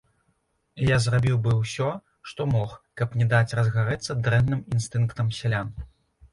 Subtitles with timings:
[0.79, 1.89] І я зрабіў быў усё,
[2.31, 5.75] што мог, каб не даць разгарэцца дрэнным інстынктам сялян.